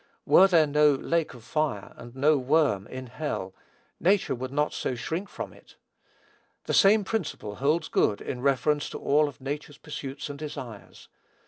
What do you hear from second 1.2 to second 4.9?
of fire," and no "worm" in hell, nature would not